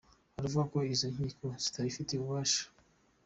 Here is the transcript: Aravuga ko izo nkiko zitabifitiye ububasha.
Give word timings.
Aravuga 0.37 0.63
ko 0.73 0.77
izo 0.93 1.07
nkiko 1.13 1.45
zitabifitiye 1.63 2.17
ububasha. 2.19 2.63